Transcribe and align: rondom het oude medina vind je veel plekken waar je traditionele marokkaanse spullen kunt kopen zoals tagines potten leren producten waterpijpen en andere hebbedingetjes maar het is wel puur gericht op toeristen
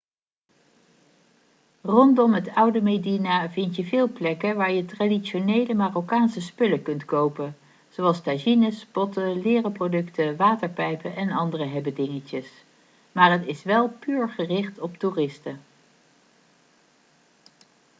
rondom 1.81 2.33
het 2.33 2.49
oude 2.55 2.81
medina 2.81 3.49
vind 3.49 3.75
je 3.75 3.85
veel 3.85 4.09
plekken 4.11 4.55
waar 4.55 4.71
je 4.71 4.85
traditionele 4.85 5.73
marokkaanse 5.73 6.41
spullen 6.41 6.81
kunt 6.83 7.05
kopen 7.05 7.57
zoals 7.89 8.21
tagines 8.21 8.85
potten 8.85 9.41
leren 9.41 9.71
producten 9.71 10.35
waterpijpen 10.35 11.15
en 11.15 11.31
andere 11.31 11.65
hebbedingetjes 11.65 12.49
maar 13.11 13.31
het 13.31 13.45
is 13.47 13.63
wel 13.63 13.89
puur 13.89 14.29
gericht 14.29 14.79
op 14.79 14.97
toeristen 14.97 15.59